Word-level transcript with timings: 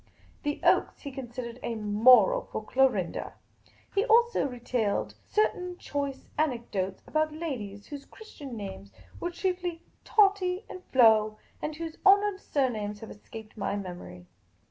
The 0.41 0.59
Oaks 0.63 1.01
he 1.01 1.11
considered" 1.11 1.59
a 1.71 1.75
moral" 1.75 2.41
for 2.51 2.63
Clorinda. 2.65 3.35
He 3.93 4.03
also 4.03 4.47
retailed 4.47 5.13
certain 5.27 5.77
choice 5.77 6.27
anec 6.39 6.71
dotes 6.71 7.03
about 7.07 7.31
ladies 7.31 7.85
whose 7.85 8.05
Christian 8.05 8.57
names 8.57 8.91
were 9.19 9.29
chiefly 9.29 9.83
Tottie 10.03 10.65
and 10.67 10.83
Flo, 10.85 11.37
and 11.61 11.75
whose 11.75 11.99
honoured 12.03 12.39
surnames 12.39 13.01
have 13.01 13.11
escaped 13.11 13.55
my 13.55 13.75
memory. 13.75 14.25